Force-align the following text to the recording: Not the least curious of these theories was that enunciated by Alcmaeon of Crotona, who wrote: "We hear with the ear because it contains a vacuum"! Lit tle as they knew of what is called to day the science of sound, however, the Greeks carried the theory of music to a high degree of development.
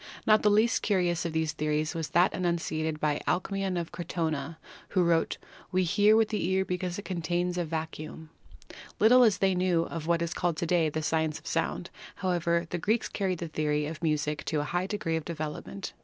Not 0.25 0.41
the 0.41 0.49
least 0.49 0.81
curious 0.81 1.25
of 1.25 1.33
these 1.33 1.51
theories 1.51 1.93
was 1.93 2.09
that 2.09 2.33
enunciated 2.33 2.99
by 2.99 3.21
Alcmaeon 3.27 3.77
of 3.79 3.91
Crotona, 3.91 4.57
who 4.89 5.03
wrote: 5.03 5.37
"We 5.71 5.83
hear 5.83 6.15
with 6.15 6.29
the 6.29 6.43
ear 6.49 6.65
because 6.65 6.97
it 6.97 7.05
contains 7.05 7.55
a 7.55 7.65
vacuum"! 7.65 8.31
Lit 8.99 9.09
tle 9.11 9.21
as 9.23 9.37
they 9.37 9.53
knew 9.53 9.83
of 9.83 10.07
what 10.07 10.23
is 10.23 10.33
called 10.33 10.57
to 10.57 10.65
day 10.65 10.89
the 10.89 11.03
science 11.03 11.37
of 11.37 11.45
sound, 11.45 11.91
however, 12.15 12.65
the 12.71 12.79
Greeks 12.79 13.09
carried 13.09 13.37
the 13.37 13.47
theory 13.47 13.85
of 13.85 14.01
music 14.01 14.43
to 14.45 14.61
a 14.61 14.71
high 14.73 14.87
degree 14.87 15.17
of 15.17 15.23
development. 15.23 15.93